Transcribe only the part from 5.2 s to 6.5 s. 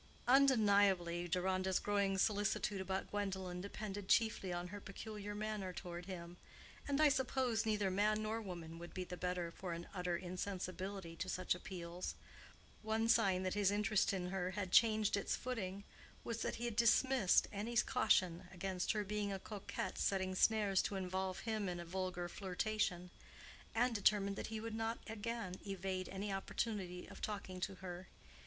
manner toward him;